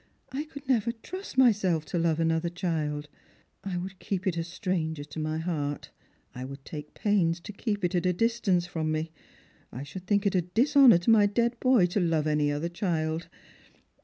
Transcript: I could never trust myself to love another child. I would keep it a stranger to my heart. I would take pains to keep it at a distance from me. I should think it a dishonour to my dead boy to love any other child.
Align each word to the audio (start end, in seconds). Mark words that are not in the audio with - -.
I 0.31 0.45
could 0.45 0.67
never 0.67 0.91
trust 0.91 1.37
myself 1.37 1.85
to 1.85 1.99
love 1.99 2.19
another 2.19 2.49
child. 2.49 3.07
I 3.63 3.77
would 3.77 3.99
keep 3.99 4.25
it 4.25 4.35
a 4.35 4.43
stranger 4.43 5.03
to 5.03 5.19
my 5.19 5.37
heart. 5.37 5.91
I 6.33 6.43
would 6.43 6.65
take 6.65 6.95
pains 6.95 7.39
to 7.41 7.53
keep 7.53 7.85
it 7.85 7.93
at 7.93 8.07
a 8.07 8.11
distance 8.13 8.65
from 8.65 8.91
me. 8.91 9.11
I 9.71 9.83
should 9.83 10.07
think 10.07 10.25
it 10.25 10.33
a 10.33 10.41
dishonour 10.41 10.97
to 10.97 11.11
my 11.11 11.27
dead 11.27 11.55
boy 11.59 11.85
to 11.85 11.99
love 11.99 12.25
any 12.25 12.51
other 12.51 12.67
child. 12.67 13.27